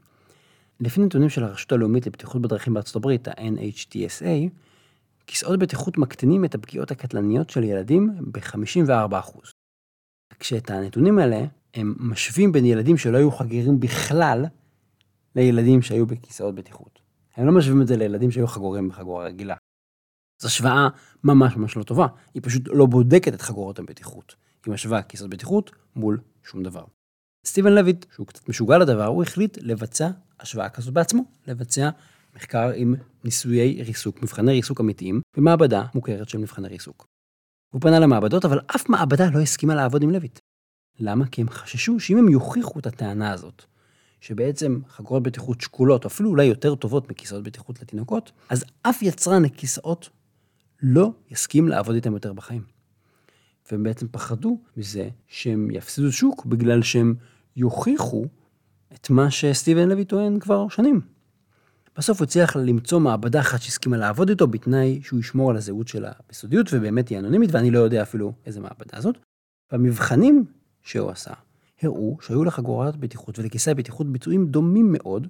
לפי 0.80 1.00
נתונים 1.00 1.28
של 1.28 1.44
הרשות 1.44 1.72
הלאומית 1.72 2.06
לבטיחות 2.06 2.42
בדרכים 2.42 2.74
בארצות 2.74 2.96
הברית, 2.96 3.28
ה-NHTSA, 3.28 4.50
כיסאות 5.30 5.58
בטיחות 5.58 5.98
מקטינים 5.98 6.44
את 6.44 6.54
הפגיעות 6.54 6.90
הקטלניות 6.90 7.50
של 7.50 7.64
ילדים 7.64 8.10
ב-54%. 8.32 9.38
כשאת 10.38 10.70
הנתונים 10.70 11.18
האלה 11.18 11.44
הם 11.74 11.94
משווים 11.98 12.52
בין 12.52 12.64
ילדים 12.64 12.96
שלא 12.96 13.18
היו 13.18 13.30
חגורים 13.30 13.80
בכלל 13.80 14.44
לילדים 15.36 15.82
שהיו 15.82 16.06
בכיסאות 16.06 16.54
בטיחות. 16.54 17.00
הם 17.36 17.46
לא 17.46 17.52
משווים 17.52 17.82
את 17.82 17.86
זה 17.86 17.96
לילדים 17.96 18.30
שהיו 18.30 18.46
חגורים 18.46 18.88
בחגורה 18.88 19.24
רגילה. 19.24 19.56
זו 20.42 20.48
השוואה 20.48 20.88
ממש 21.24 21.56
ממש 21.56 21.76
לא 21.76 21.82
טובה, 21.82 22.06
היא 22.34 22.42
פשוט 22.44 22.62
לא 22.66 22.86
בודקת 22.86 23.34
את 23.34 23.42
חגורות 23.42 23.78
הבטיחות. 23.78 24.34
היא 24.66 24.74
משווה 24.74 25.02
כיסאות 25.02 25.30
בטיחות 25.30 25.70
מול 25.96 26.20
שום 26.44 26.62
דבר. 26.62 26.84
סטיבן 27.46 27.72
לויט, 27.72 28.06
שהוא 28.14 28.26
קצת 28.26 28.48
משוגע 28.48 28.78
לדבר, 28.78 29.06
הוא 29.06 29.22
החליט 29.22 29.58
לבצע 29.60 30.10
השוואה 30.40 30.68
כזאת 30.68 30.94
בעצמו, 30.94 31.24
לבצע 31.46 31.90
מחקר 32.36 32.70
עם 32.74 32.94
ניסויי 33.24 33.82
ריסוק, 33.82 34.22
מבחני 34.22 34.52
ריסוק 34.52 34.80
אמיתיים, 34.80 35.20
במעבדה 35.36 35.84
מוכרת 35.94 36.28
של 36.28 36.38
מבחני 36.38 36.68
ריסוק. 36.68 37.06
הוא 37.72 37.80
פנה 37.80 37.98
למעבדות, 37.98 38.44
אבל 38.44 38.60
אף 38.76 38.88
מעבדה 38.88 39.30
לא 39.34 39.40
הסכימה 39.40 39.74
לעבוד 39.74 40.02
עם 40.02 40.10
לויט. 40.10 40.38
למה? 41.00 41.26
כי 41.26 41.40
הם 41.40 41.48
חששו 41.48 42.00
שאם 42.00 42.18
הם 42.18 42.28
יוכיחו 42.28 42.78
את 42.78 42.86
הטענה 42.86 43.32
הזאת, 43.32 43.64
שבעצם 44.20 44.80
חגורות 44.88 45.22
בטיחות 45.22 45.60
שקולות, 45.60 46.06
אפילו 46.06 46.30
אולי 46.30 46.44
יותר 46.44 46.74
טובות 46.74 47.10
מכיסאות 47.10 47.42
בטיחות 47.42 47.82
לתינוקות, 47.82 48.32
אז 48.48 48.64
אף 48.82 49.02
יצרן 49.02 49.44
הכיסאות 49.44 50.08
לא 50.82 51.12
יסכים 51.30 51.68
לעבוד 51.68 51.94
איתם 51.94 52.12
יותר 52.12 52.32
בחיים. 52.32 52.62
והם 53.70 53.82
בעצם 53.82 54.06
פחדו 54.10 54.60
מזה 54.76 55.08
שהם 55.28 55.70
יפסידו 55.70 56.12
שוק 56.12 56.46
בגלל 56.46 56.82
שהם 56.82 57.14
יוכיחו 57.56 58.24
את 58.94 59.10
מה 59.10 59.30
שסטיבן 59.30 59.88
לוי 59.88 60.04
טוען 60.04 60.38
כבר 60.38 60.68
שנים. 60.68 61.00
בסוף 61.96 62.18
הוא 62.18 62.24
הצליח 62.24 62.56
למצוא 62.56 63.00
מעבדה 63.00 63.40
אחת 63.40 63.60
שהסכימה 63.60 63.96
לעבוד 63.96 64.28
איתו 64.28 64.46
בתנאי 64.46 65.00
שהוא 65.02 65.20
ישמור 65.20 65.50
על 65.50 65.56
הזהות 65.56 65.88
שלה 65.88 66.12
בסודיות 66.28 66.66
ובאמת 66.72 67.08
היא 67.08 67.18
אנונימית 67.18 67.50
ואני 67.52 67.70
לא 67.70 67.78
יודע 67.78 68.02
אפילו 68.02 68.32
איזה 68.46 68.60
מעבדה 68.60 69.00
זאת. 69.00 69.18
והמבחנים 69.72 70.44
שהוא 70.82 71.10
עשה 71.10 71.32
הראו 71.82 72.18
שהיו 72.20 72.44
לחגורת 72.44 72.96
בטיחות 72.96 73.38
ולכיסא 73.38 73.74
בטיחות 73.74 74.12
ביצועים 74.12 74.46
דומים 74.46 74.92
מאוד 74.92 75.26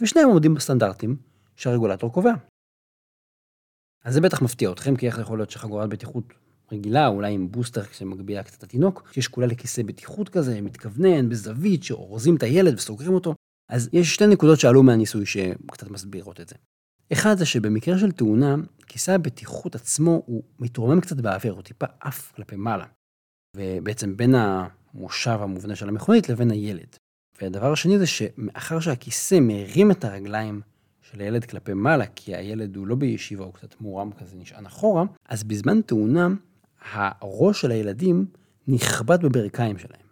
ושניהם 0.00 0.28
עומדים 0.28 0.54
בסטנדרטים 0.54 1.16
שהרגולטור 1.56 2.12
קובע. 2.12 2.32
אז 4.04 4.14
זה 4.14 4.20
בטח 4.20 4.42
מפתיע 4.42 4.72
אתכם 4.72 4.96
כי 4.96 5.06
איך 5.06 5.18
יכול 5.18 5.38
להיות 5.38 5.50
שחגורת 5.50 5.88
בטיחות 5.88 6.24
רגילה, 6.72 7.06
אולי 7.06 7.32
עם 7.32 7.50
בוסטר 7.50 7.82
שמגביה 7.92 8.42
קצת 8.42 8.62
התינוק, 8.62 9.08
שיש 9.12 9.28
כולה 9.28 9.46
לכיסא 9.46 9.82
בטיחות 9.82 10.28
כזה, 10.28 10.60
מתכוונן, 10.60 11.28
בזווית, 11.28 11.82
שאורזים 11.82 12.36
את 12.36 12.42
הילד 12.42 12.74
וסוגרים 12.74 13.14
אותו. 13.14 13.34
אז 13.68 13.88
יש 13.92 14.14
שתי 14.14 14.26
נקודות 14.26 14.60
שעלו 14.60 14.82
מהניסוי 14.82 15.26
שקצת 15.26 15.90
מסבירות 15.90 16.40
את 16.40 16.48
זה. 16.48 16.54
אחד 17.12 17.38
זה 17.38 17.46
שבמקרה 17.46 17.98
של 17.98 18.12
תאונה, 18.12 18.54
כיסא 18.86 19.10
הבטיחות 19.10 19.74
עצמו 19.74 20.22
הוא 20.26 20.42
מתרומם 20.58 21.00
קצת 21.00 21.16
באוויר, 21.16 21.52
הוא 21.52 21.62
טיפה 21.62 21.86
עף 22.00 22.32
כלפי 22.32 22.56
מעלה. 22.56 22.84
ובעצם 23.56 24.16
בין 24.16 24.34
המושב 24.34 25.38
המובנה 25.40 25.76
של 25.76 25.88
המכונית 25.88 26.28
לבין 26.28 26.50
הילד. 26.50 26.96
והדבר 27.42 27.72
השני 27.72 27.98
זה 27.98 28.06
שמאחר 28.06 28.80
שהכיסא 28.80 29.38
מרים 29.40 29.90
את 29.90 30.04
הרגליים 30.04 30.60
של 31.02 31.20
הילד 31.20 31.44
כלפי 31.44 31.72
מעלה, 31.72 32.06
כי 32.06 32.36
הילד 32.36 32.76
הוא 32.76 32.86
לא 32.86 32.94
בישיבה, 32.94 33.44
הוא 33.44 33.54
קצת 33.54 33.80
מורם 33.80 34.12
כזה, 34.12 34.36
נשען 34.36 34.66
אחורה, 34.66 35.04
אז 35.28 35.44
בזמן 35.44 35.80
תאונה, 35.80 36.28
הראש 36.92 37.60
של 37.60 37.70
הילדים 37.70 38.26
נכבד 38.68 39.22
בברכיים 39.22 39.78
שלהם. 39.78 40.07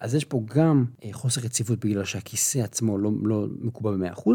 אז 0.00 0.14
יש 0.14 0.24
פה 0.24 0.42
גם 0.54 0.84
אה, 1.04 1.08
חוסר 1.12 1.46
יציבות 1.46 1.84
בגלל 1.84 2.04
שהכיסא 2.04 2.58
עצמו 2.58 2.98
לא, 2.98 3.10
לא 3.22 3.46
מקובע 3.60 3.90
ב-100%, 3.90 4.30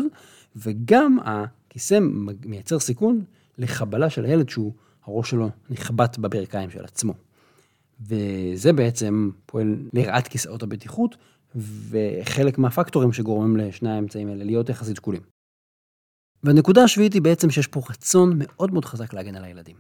וגם 0.56 1.18
הכיסא 1.26 2.00
מייצר 2.46 2.80
סיכון 2.80 3.24
לחבלה 3.58 4.10
של 4.10 4.26
הילד 4.26 4.50
שהוא, 4.50 4.74
הראש 5.06 5.30
שלו 5.30 5.50
נכבט 5.70 6.18
בברכיים 6.18 6.70
של 6.70 6.84
עצמו. 6.84 7.14
וזה 8.02 8.74
בעצם 8.74 9.30
פועל 9.46 9.76
לרעת 9.94 10.28
כיסאות 10.28 10.64
הבטיחות, 10.64 11.16
וחלק 11.90 12.58
מהפקטורים 12.58 13.14
שגורמים 13.14 13.58
לשני 13.58 13.90
האמצעים 13.92 14.28
האלה 14.28 14.44
להיות 14.44 14.70
יחסית 14.70 14.96
שקולים. 14.96 15.22
והנקודה 16.44 16.84
השביעית 16.84 17.14
היא 17.14 17.22
בעצם 17.22 17.50
שיש 17.50 17.68
פה 17.68 17.82
רצון 17.90 18.34
מאוד 18.36 18.74
מאוד 18.74 18.86
חזק 18.86 19.14
להגן 19.14 19.36
על 19.36 19.44
הילדים. 19.44 19.76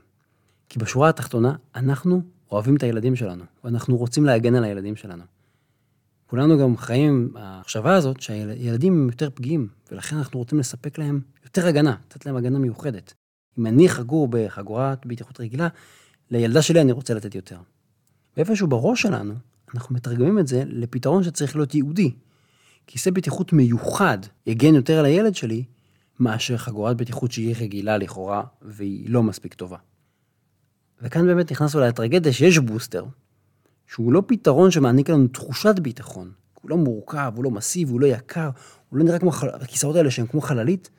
כי 0.70 0.80
בשורה 0.80 1.10
התחתונה, 1.10 1.56
אנחנו 1.75 2.22
אוהבים 2.52 2.75
את 2.75 2.84
הילדים 2.84 3.16
שלנו, 3.16 3.44
ואנחנו 3.63 3.98
רוצים 3.98 4.25
להגן 4.25 4.56
על 4.56 4.63
הילדים 4.63 4.96
שלנו. 4.96 5.24
כולנו 6.34 6.58
גם 6.58 6.78
חיים 6.78 7.30
עם 7.36 7.44
המחשבה 7.44 7.96
הזאת 7.96 8.22
שהילדים 8.22 8.94
הם 8.94 9.10
יותר 9.10 9.30
פגיעים, 9.34 9.68
ולכן 9.92 10.18
אנחנו 10.18 10.40
רוצים 10.40 10.60
לספק 10.60 10.98
להם 10.98 11.22
יותר 11.44 11.68
הגנה, 11.68 11.96
לתת 12.06 12.25
להם 12.25 12.36
הגנה 12.36 12.60
מיוחדת. 12.60 13.13
אם 13.60 13.66
אני 13.66 13.90
חגור 13.90 14.28
בחגורת 14.32 15.06
בטיחות 15.06 15.40
רגילה, 15.40 15.68
לילדה 16.32 16.62
שלי 16.62 16.82
אני 16.82 16.92
רוצה 16.92 17.13
לתת 17.13 17.36
יותר. 17.36 17.58
ואיפשהו 18.38 18.68
בראש 18.68 19.02
שלנו, 19.02 19.34
אנחנו 19.75 19.96
מתרגמים 19.96 20.40
את 20.40 20.48
זה 20.48 20.63
לפתרון 20.68 21.24
שצריך 21.24 21.56
להיות 21.56 21.75
ייעודי. 21.75 22.12
כיסא 22.88 23.12
בטיחות 23.12 23.54
מיוחד 23.54 24.18
יגן 24.48 24.75
יותר 24.75 25.00
על 25.00 25.06
הילד 25.06 25.36
שלי, 25.36 25.63
מאשר 26.20 26.58
חגורת 26.58 26.98
בטיחות 26.98 27.32
שהיא 27.32 27.56
רגילה 27.60 27.98
לכאורה, 27.98 28.44
והיא 28.62 29.10
לא 29.10 29.24
מספיק 29.24 29.54
טובה. 29.54 29.78
וכאן 31.02 31.25
באמת 31.25 31.52
נכנס 31.52 31.75
אולי 31.75 31.88
הטרגדיה 31.88 32.34
שיש 32.34 32.58
בוסטר, 32.58 33.06
שהוא 33.88 34.13
לא 34.13 34.24
פתרון 34.28 34.72
שמעניק 34.72 35.10
לנו 35.10 35.28
תחושת 35.28 35.80
ביטחון. 35.80 36.32
הוא 36.62 36.70
לא 36.70 36.78
מורכב, 36.78 37.34
הוא 37.36 37.44
לא 37.44 37.52
מסיבי, 37.52 37.92
הוא 37.92 38.02
לא 38.02 38.06
יקר, 38.06 38.50
הוא 38.90 39.00
לא 39.00 39.06
נראה 39.06 39.20
כמו 39.20 39.32
חל... 39.32 39.48
הכיסאות 39.50 39.96
האלה 39.96 40.12
שהם 40.12 40.28
כמו 40.28 40.42
חללית, 40.42 40.90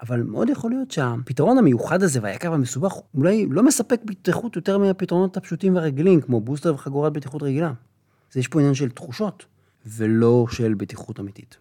אבל 0.00 0.22
מאוד 0.22 0.50
יכול 0.50 0.70
להיות 0.70 0.90
שהפתרון 0.90 1.58
המיוחד 1.58 2.02
הזה 2.02 2.20
והיקר 2.22 2.52
והמסובך 2.52 2.94
אולי 3.14 3.46
לא 3.50 3.62
מספק 3.62 4.00
בטיחות 4.04 4.56
יותר 4.56 4.78
מהפתרונות 4.78 5.36
הפשוטים 5.36 5.74
והרגילים, 5.74 6.20
כמו 6.20 6.40
בוסטר 6.40 6.74
וחגורת 6.74 7.12
בטיחות 7.12 7.42
רגילה. 7.42 7.72
אז 8.32 8.36
יש 8.36 8.48
פה 8.48 8.60
עניין 8.60 8.74
של 8.74 8.90
תחושות, 8.90 9.44
ולא 9.86 10.46
של 10.50 10.74
בטיחות 10.74 11.20
אמיתית. 11.20 11.56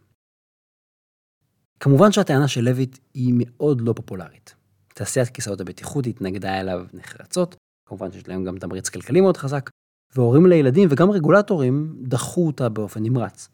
כמובן 1.79 2.11
שהטענה 2.11 2.47
של 2.47 2.61
לויט 2.61 2.97
היא 3.13 3.33
מאוד 3.37 3.81
לא 3.81 3.93
פופולרית. 3.93 4.55
תעשיית 4.93 5.29
כיסאות 5.29 5.61
הבטיחות 5.61 6.07
התנגדה 6.07 6.59
אליו 6.59 6.85
נחרצות, 6.93 7.55
כמובן 7.85 8.11
שיש 8.11 8.27
להם 8.27 8.43
גם 8.43 8.57
תמריץ 8.57 8.89
כלכלי 8.89 9.21
מאוד 9.21 9.37
חזק, 9.37 9.69
והורים 10.15 10.45
לילדים 10.45 10.89
וגם 10.91 11.11
רגולטורים 11.11 11.95
דחו 12.01 12.47
אותה 12.47 12.69
באופן 12.69 13.03
נמרץ. 13.03 13.49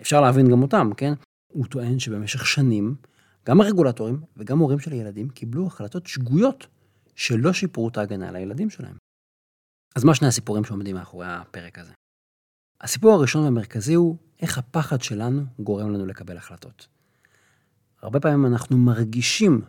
אפשר 0.00 0.20
להבין 0.20 0.50
גם 0.50 0.62
אותם, 0.62 0.90
כן? 0.96 1.12
הוא 1.52 1.66
טוען 1.66 1.98
שבמשך 1.98 2.46
שנים, 2.46 2.94
גם 3.46 3.60
הרגולטורים 3.60 4.20
וגם 4.36 4.58
הורים 4.58 4.78
של 4.78 4.92
ילדים 4.92 5.28
קיבלו 5.28 5.66
החלטות 5.66 6.06
שגויות 6.06 6.66
שלא 7.14 7.52
שיפרו 7.52 7.88
את 7.88 7.98
ההגנה 7.98 8.28
על 8.28 8.36
הילדים 8.36 8.70
שלהם. 8.70 8.96
אז 9.96 10.04
מה 10.04 10.14
שני 10.14 10.28
הסיפורים 10.28 10.64
שעומדים 10.64 10.96
מאחורי 10.96 11.26
הפרק 11.28 11.78
הזה? 11.78 11.92
הסיפור 12.80 13.12
הראשון 13.12 13.44
והמרכזי 13.44 13.94
הוא 13.94 14.16
איך 14.42 14.58
הפחד 14.58 15.02
שלנו 15.02 15.42
גורם 15.58 15.90
לנו 15.90 16.06
לקבל 16.06 16.36
החלטות. 16.36 16.88
הרבה 18.02 18.20
פעמים 18.20 18.46
אנחנו 18.46 18.78
מרגישים 18.78 19.60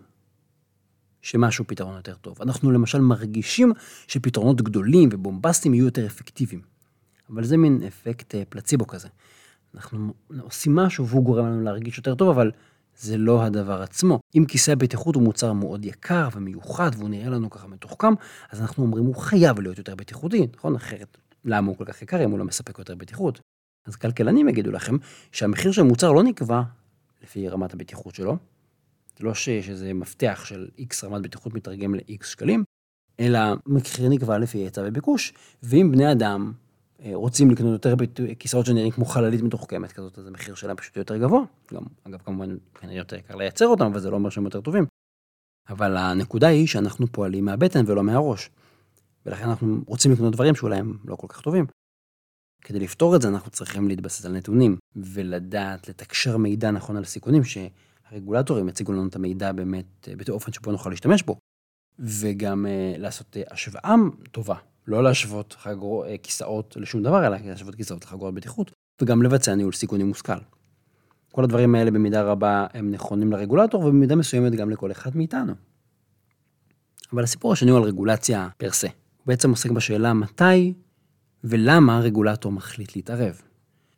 שמשהו 1.25 1.65
פתרון 1.67 1.95
יותר 1.95 2.15
טוב. 2.15 2.41
אנחנו 2.41 2.71
למשל 2.71 3.01
מרגישים 3.01 3.71
שפתרונות 4.07 4.61
גדולים 4.61 5.09
ובומבסטיים 5.11 5.73
יהיו 5.73 5.85
יותר 5.85 6.05
אפקטיביים. 6.05 6.61
אבל 7.29 7.43
זה 7.43 7.57
מין 7.57 7.83
אפקט 7.87 8.35
אה, 8.35 8.43
פלציבו 8.49 8.87
כזה. 8.87 9.07
אנחנו 9.75 10.13
עושים 10.39 10.75
משהו 10.75 11.07
והוא 11.07 11.23
גורם 11.23 11.45
לנו 11.45 11.63
להרגיש 11.63 11.97
יותר 11.97 12.15
טוב, 12.15 12.29
אבל 12.29 12.51
זה 12.97 13.17
לא 13.17 13.43
הדבר 13.43 13.81
עצמו. 13.81 14.19
אם 14.35 14.45
כיסא 14.47 14.71
הבטיחות 14.71 15.15
הוא 15.15 15.23
מוצר 15.23 15.53
מאוד 15.53 15.85
יקר 15.85 16.27
ומיוחד 16.33 16.91
והוא 16.97 17.09
נראה 17.09 17.29
לנו 17.29 17.49
ככה 17.49 17.67
מתוחכם, 17.67 18.13
אז 18.51 18.61
אנחנו 18.61 18.83
אומרים 18.83 19.05
הוא 19.05 19.15
חייב 19.15 19.59
להיות 19.59 19.77
יותר 19.77 19.95
בטיחותי, 19.95 20.47
נכון? 20.55 20.75
אחרת, 20.75 21.17
למה 21.45 21.67
הוא 21.67 21.77
כל 21.77 21.85
כך 21.85 22.01
יקר 22.01 22.23
אם 22.23 22.31
הוא 22.31 22.39
לא 22.39 22.45
מספק 22.45 22.79
יותר 22.79 22.95
בטיחות? 22.95 23.39
אז 23.85 23.95
כלכלנים 23.95 24.49
יגידו 24.49 24.71
לכם 24.71 24.97
שהמחיר 25.31 25.71
של 25.71 25.83
מוצר 25.83 26.11
לא 26.11 26.23
נקבע 26.23 26.61
לפי 27.23 27.49
רמת 27.49 27.73
הבטיחות 27.73 28.15
שלו, 28.15 28.37
זה 29.17 29.25
לא 29.25 29.33
שיש 29.33 29.69
איזה 29.69 29.93
מפתח 29.93 30.41
של 30.45 30.67
X 30.77 31.05
רמת 31.05 31.21
בטיחות 31.21 31.53
מתרגם 31.53 31.95
ל-X 31.95 32.25
שקלים, 32.25 32.63
אלא 33.19 33.39
מחיר 33.65 34.09
נקבע 34.09 34.37
לפי 34.37 34.57
היצע 34.57 34.83
וביקוש, 34.85 35.33
ואם 35.63 35.91
בני 35.91 36.11
אדם 36.11 36.53
אה, 36.99 37.11
רוצים 37.13 37.51
לקנות 37.51 37.71
יותר 37.71 37.95
כיסאות 38.39 38.65
שנראים 38.65 38.91
כמו 38.91 39.05
חללית 39.05 39.41
מתוחכמת 39.41 39.91
כזאת, 39.91 40.19
אז 40.19 40.27
המחיר 40.27 40.55
שלהם 40.55 40.75
פשוט 40.75 40.97
יותר 40.97 41.17
גבוה. 41.17 41.43
גם, 41.73 41.83
אגב, 42.03 42.19
כמובן, 42.25 42.57
כנראה 42.73 42.97
יותר 42.97 43.15
יקר 43.15 43.35
לייצר 43.35 43.67
אותם, 43.67 43.85
אבל 43.85 43.99
זה 43.99 44.09
לא 44.09 44.15
אומר 44.15 44.29
שהם 44.29 44.45
יותר 44.45 44.61
טובים. 44.61 44.85
אבל 45.69 45.97
הנקודה 45.97 46.47
היא 46.47 46.67
שאנחנו 46.67 47.07
פועלים 47.07 47.45
מהבטן 47.45 47.83
ולא 47.87 48.03
מהראש. 48.03 48.49
ולכן 49.25 49.49
אנחנו 49.49 49.77
רוצים 49.87 50.11
לקנות 50.11 50.33
דברים 50.33 50.55
שאולי 50.55 50.77
הם 50.77 50.97
לא 51.05 51.15
כל 51.15 51.27
כך 51.29 51.41
טובים. 51.41 51.65
כדי 52.61 52.79
לפתור 52.79 53.15
את 53.15 53.21
זה 53.21 53.27
אנחנו 53.27 53.51
צריכים 53.51 53.87
להתבסס 53.87 54.25
על 54.25 54.31
נתונים, 54.31 54.77
ולדעת 54.95 55.89
לתקשר 55.89 56.37
מידע 56.37 56.71
נכון 56.71 56.97
על 56.97 57.03
סיכונים, 57.03 57.43
שהרגולטורים 58.09 58.69
יציגו 58.69 58.93
לנו 58.93 59.07
את 59.07 59.15
המידע 59.15 59.51
באמת 59.51 60.07
אה, 60.07 60.13
באופן 60.27 60.53
שבו 60.53 60.71
נוכל 60.71 60.89
להשתמש 60.89 61.23
בו. 61.23 61.37
וגם 61.99 62.65
uh, 62.65 62.99
לעשות 62.99 63.37
uh, 63.37 63.53
השוואה 63.53 63.95
טובה 64.31 64.55
לא 64.87 65.03
להשוות 65.03 65.55
חגור, 65.59 66.05
אה, 66.05 66.17
כיסאות 66.17 66.77
לשום 66.79 67.03
דבר, 67.03 67.27
אלא 67.27 67.37
להשוות 67.45 67.75
כיסאות 67.75 68.05
לחגורת 68.05 68.33
בטיחות, 68.33 68.71
וגם 69.01 69.23
לבצע 69.23 69.55
ניהול 69.55 69.73
סיכונים 69.73 70.07
מושכל. 70.07 70.33
כל 71.31 71.43
הדברים 71.43 71.75
האלה 71.75 71.91
במידה 71.91 72.21
רבה 72.21 72.67
הם 72.73 72.91
נכונים 72.91 73.31
לרגולטור, 73.31 73.85
ובמידה 73.85 74.15
מסוימת 74.15 74.51
גם 74.51 74.69
לכל 74.69 74.91
אחד 74.91 75.17
מאיתנו. 75.17 75.53
אבל 77.13 77.23
הסיפור 77.23 77.53
השני 77.53 77.71
הוא 77.71 77.77
על 77.77 77.83
רגולציה 77.83 78.49
פר 78.57 78.71
סה. 78.71 78.87
הוא 78.87 79.27
בעצם 79.27 79.49
עוסק 79.49 79.71
בשאלה 79.71 80.13
מתי 80.13 80.73
ולמה 81.43 81.97
הרגולטור 81.97 82.51
מחליט 82.51 82.95
להתערב. 82.95 83.41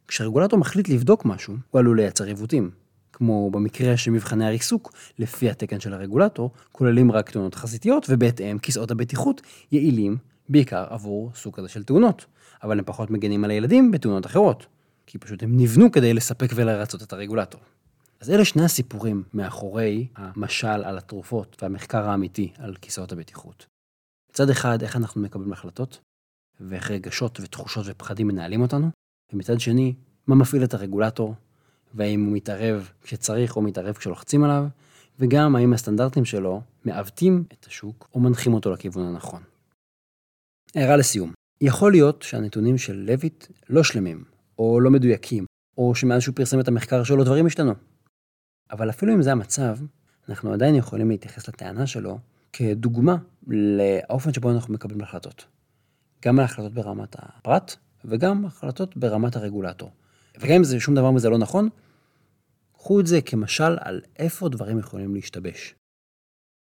כשרגולטור 0.08 0.60
מחליט 0.60 0.90
לבדוק 0.90 1.26
משהו, 1.26 1.56
הוא 1.70 1.80
עלול 1.80 1.98
לייצר 1.98 2.24
עיוותים. 2.24 2.72
כמו 3.18 3.52
במקרה 3.52 3.98
שמבחני 3.98 4.46
הריסוק, 4.46 4.94
לפי 5.20 5.50
התקן 5.50 5.80
של 5.80 5.94
הרגולטור, 5.94 6.52
כוללים 6.72 7.12
רק 7.12 7.30
תאונות 7.30 7.56
חזיתיות, 7.56 8.06
ובהתאם 8.10 8.60
כיסאות 8.60 8.92
הבטיחות 8.92 9.42
יעילים 9.72 10.18
בעיקר 10.50 10.86
עבור 10.90 11.32
סוג 11.36 11.56
כזה 11.56 11.70
של 11.70 11.84
תאונות, 11.84 12.26
אבל 12.64 12.80
הם 12.80 12.86
פחות 12.86 13.12
מגנים 13.12 13.44
על 13.44 13.52
הילדים 13.52 13.92
בתאונות 13.92 14.26
אחרות, 14.26 14.66
כי 15.06 15.18
פשוט 15.18 15.44
הם 15.44 15.58
נבנו 15.58 15.92
כדי 15.92 16.14
לספק 16.14 16.50
ולרצות 16.56 17.04
את 17.04 17.14
הרגולטור. 17.14 17.62
אז 18.22 18.30
אלה 18.30 18.46
שני 18.46 18.64
הסיפורים 18.64 19.24
מאחורי 19.34 20.08
המשל 20.16 20.68
על 20.68 20.98
התרופות 20.98 21.58
והמחקר 21.62 22.10
האמיתי 22.10 22.54
על 22.58 22.76
כיסאות 22.82 23.12
הבטיחות. 23.12 23.66
מצד 24.32 24.50
אחד, 24.50 24.82
איך 24.82 24.96
אנחנו 24.96 25.22
מקבלים 25.22 25.54
החלטות, 25.54 26.00
ואיך 26.60 26.92
רגשות 26.92 27.40
ותחושות 27.40 27.86
ופחדים 27.88 28.28
מנהלים 28.28 28.62
אותנו, 28.62 28.90
ומצד 29.34 29.60
שני, 29.60 29.94
מה 30.28 30.36
מפעיל 30.36 30.64
את 30.64 30.74
הרגולטור, 30.74 31.36
והאם 31.94 32.26
הוא 32.26 32.34
מתערב 32.34 32.90
כשצריך 33.02 33.56
או 33.56 33.62
מתערב 33.62 33.96
כשלוחצים 33.96 34.44
עליו, 34.44 34.66
וגם 35.20 35.56
האם 35.56 35.74
הסטנדרטים 35.74 36.26
שלו 36.26 36.62
מעוותים 36.86 37.44
את 37.54 37.66
השוק 37.66 38.10
או 38.14 38.20
מנחים 38.20 38.54
אותו 38.54 38.72
לכיוון 38.72 39.06
הנכון. 39.06 39.42
הערה 40.76 40.98
לסיום, 40.98 41.34
יכול 41.62 41.92
להיות 41.92 42.22
שהנתונים 42.22 42.78
של 42.78 42.96
לויט 42.96 43.46
לא 43.70 43.84
שלמים, 43.84 44.24
או 44.60 44.80
לא 44.80 44.92
מדויקים, 44.92 45.46
או 45.78 45.96
שמאז 45.96 46.22
שהוא 46.22 46.36
פרסם 46.36 46.60
את 46.60 46.68
המחקר 46.68 47.04
שלו 47.04 47.24
דברים 47.24 47.46
השתנו. 47.46 47.74
אבל 48.72 48.90
אפילו 48.90 49.14
אם 49.14 49.22
זה 49.22 49.32
המצב, 49.32 49.78
אנחנו 50.30 50.54
עדיין 50.54 50.76
יכולים 50.76 51.10
להתייחס 51.10 51.48
לטענה 51.48 51.88
שלו 51.88 52.20
כדוגמה 52.54 53.16
לאופן 53.48 54.34
שבו 54.34 54.52
אנחנו 54.52 54.74
מקבלים 54.74 55.02
החלטות. 55.02 55.46
גם 56.26 56.40
על 56.40 56.46
החלטות 56.46 56.74
ברמת 56.74 57.16
הפרט, 57.20 57.76
וגם 58.06 58.46
החלטות 58.46 58.98
ברמת 58.98 59.36
הרגולטור. 59.36 59.92
וגם 60.40 60.56
אם 60.56 60.64
זה 60.64 60.80
שום 60.80 60.96
דבר 60.96 61.12
מזה 61.12 61.30
לא 61.30 61.38
נכון, 61.38 61.70
קחו 62.74 63.00
את 63.00 63.08
זה 63.08 63.22
כמשל 63.22 63.78
על 63.80 64.02
איפה 64.20 64.50
דברים 64.50 64.80
יכולים 64.80 65.16
להשתבש. 65.16 65.76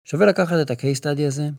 שווה 0.06 0.26
לקחת 0.26 0.56
את 0.62 0.72
ה-case 0.72 1.00
study 1.00 1.28
הזה, 1.28 1.50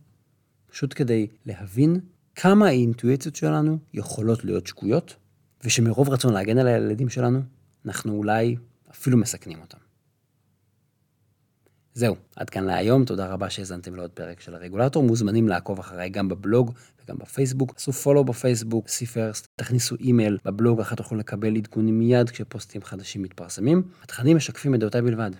פשוט 0.67 0.95
כדי 0.97 1.27
להבין 1.47 2.01
כמה 2.35 2.67
האינטואיציות 2.67 3.37
שלנו 3.37 3.79
יכולות 3.95 4.45
להיות 4.45 4.67
שגויות, 4.67 5.17
ושמרוב 5.65 6.11
רצון 6.11 6.33
להגן 6.33 6.59
על 6.59 6.67
הילדים 6.67 7.09
שלנו, 7.09 7.41
אנחנו 7.87 8.13
אולי 8.13 8.57
אפילו 8.91 9.19
מסכנים 9.19 9.61
אותם. 9.61 9.84
זהו, 11.97 12.17
עד 12.37 12.51
כאן 12.51 12.65
להיום, 12.65 13.05
תודה 13.05 13.27
רבה 13.27 13.51
שהאזנתם 13.51 13.95
לעוד 13.95 14.11
פרק 14.11 14.41
של 14.41 14.55
הרגולטור. 14.55 15.03
מוזמנים 15.03 15.49
לעקוב 15.49 15.79
אחריי 15.79 16.09
גם 16.09 16.29
בבלוג 16.29 16.73
וגם 17.05 17.17
בפייסבוק. 17.19 17.75
עשו 17.77 17.93
פולו 17.93 18.25
בפייסבוק, 18.25 18.89
סי 18.89 19.07
פרסט, 19.07 19.47
תכניסו 19.57 19.97
אימייל 20.01 20.39
בבלוג, 20.45 20.81
אחת 20.81 20.97
תוכלו 20.97 21.19
לקבל 21.19 21.57
עדכונים 21.57 21.99
מיד 21.99 22.31
כשפוסטים 22.31 22.83
חדשים 22.83 23.23
מתפרסמים. 23.23 23.83
התכנים 24.03 24.37
משקפים 24.37 24.75
את 24.75 24.81
דעותיי 24.81 25.03
בלבד. 25.03 25.31